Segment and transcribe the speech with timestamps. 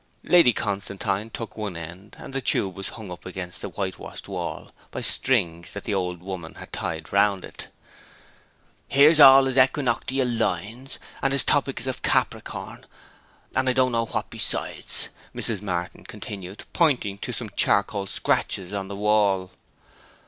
[0.23, 4.71] Lady Constantine took one end, and the tube was hung up against the whitewashed wall
[4.89, 7.67] by strings that the old woman had tied round it.
[8.87, 12.87] 'Here's all his equinoctial lines, and his topics of Capricorn,
[13.55, 15.61] and I don't know what besides,' Mrs.
[15.61, 19.51] Martin continued, pointing to some charcoal scratches on the wall.